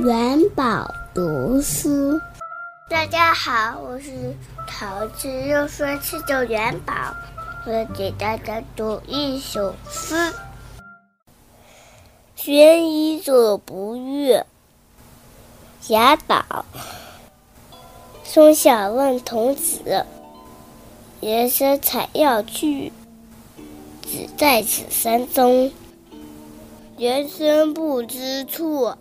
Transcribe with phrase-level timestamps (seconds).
[0.00, 2.18] 元宝读书
[2.88, 4.34] 大家好我是
[4.66, 6.94] 桃子又说去的元宝
[7.66, 10.32] 我给大家读一首诗
[12.34, 14.40] 寻隐者不遇
[15.82, 16.64] 贾岛
[18.24, 20.06] 松下问童子
[21.20, 22.90] 言师采药去
[24.00, 25.70] 只在此山中。
[27.00, 28.94] 云深不知处